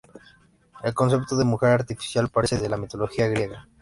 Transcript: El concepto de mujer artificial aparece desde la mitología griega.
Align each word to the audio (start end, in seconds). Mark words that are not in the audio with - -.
El 0.83 0.95
concepto 0.95 1.37
de 1.37 1.45
mujer 1.45 1.69
artificial 1.69 2.25
aparece 2.25 2.55
desde 2.55 2.69
la 2.69 2.77
mitología 2.77 3.27
griega. 3.27 3.67